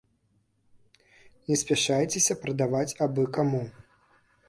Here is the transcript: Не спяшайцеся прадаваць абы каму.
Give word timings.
Не 1.51 1.55
спяшайцеся 1.65 2.39
прадаваць 2.47 2.89
абы 3.09 3.31
каму. 3.41 3.65